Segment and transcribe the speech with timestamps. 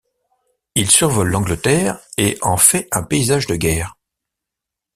[0.73, 3.99] Il survole l'Angleterre et en fait un paysage de guerre.